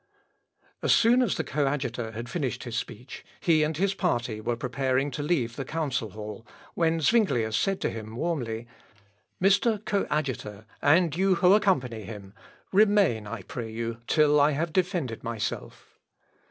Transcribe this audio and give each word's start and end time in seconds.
As 0.81 0.95
soon 0.95 1.21
as 1.21 1.35
the 1.35 1.43
coadjutor 1.43 2.13
had 2.13 2.27
finished 2.27 2.63
his 2.63 2.75
speech, 2.75 3.23
he 3.39 3.61
and 3.61 3.77
his 3.77 3.93
party 3.93 4.41
were 4.41 4.55
preparing 4.55 5.11
to 5.11 5.21
leave 5.21 5.55
the 5.55 5.63
council 5.63 6.09
hall, 6.09 6.43
when 6.73 6.99
Zuinglius 7.01 7.55
said 7.55 7.79
to 7.81 7.89
him, 7.91 8.15
warmly, 8.15 8.65
"Mr. 9.39 9.77
Coadjutor, 9.85 10.65
and 10.81 11.15
you 11.15 11.35
who 11.35 11.53
accompany 11.53 12.01
him, 12.01 12.33
remain, 12.71 13.27
I 13.27 13.43
pray 13.43 13.69
you, 13.71 14.01
till 14.07 14.39
I 14.41 14.53
have 14.53 14.73
defended 14.73 15.23
myself." 15.23 15.99